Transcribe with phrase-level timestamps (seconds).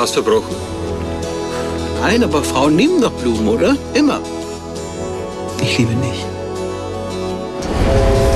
[0.00, 0.56] Was verbrochen?
[2.00, 3.76] Nein, aber Frauen nehmen doch Blumen, oder?
[3.92, 4.20] Immer.
[5.60, 6.24] Ich liebe nicht.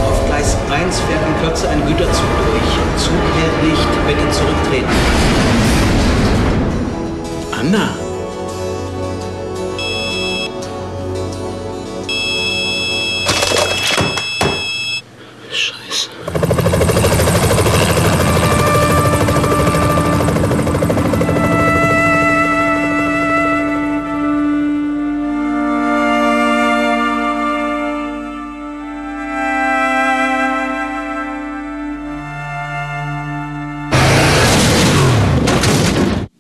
[0.07, 3.03] Auf Gleis 1 fährt in Kürze ein Güterzug durch.
[3.03, 4.95] Zug hält nicht, bitte zurücktreten.
[7.59, 8.04] Anna.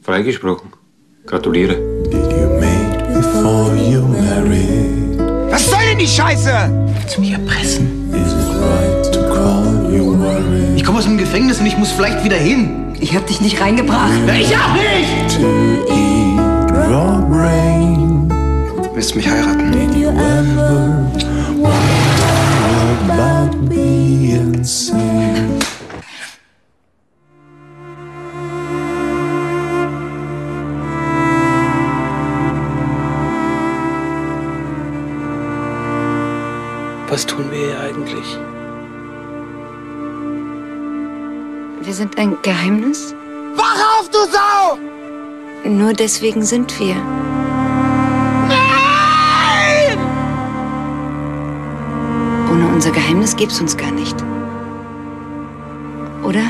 [0.04, 0.70] Freigesprochen.
[1.24, 1.78] Gratuliere.
[5.50, 6.50] Was soll denn die Scheiße?
[7.00, 8.12] Willst du mich erpressen?
[10.76, 12.94] Ich komme aus dem Gefängnis und ich muss vielleicht wieder hin.
[13.00, 14.12] Ich hab dich nicht reingebracht.
[14.38, 15.40] Ich auch nicht!
[18.94, 19.73] Willst du mich heiraten?
[37.08, 38.38] Was tun wir hier eigentlich?
[41.82, 43.14] Wir sind ein Geheimnis.
[43.56, 44.78] Wach auf, du Sau!
[45.68, 46.94] Nur deswegen sind wir.
[48.48, 49.98] Nein!
[52.50, 54.16] Ohne unser Geheimnis gäb's uns gar nicht.
[56.22, 56.44] Oder?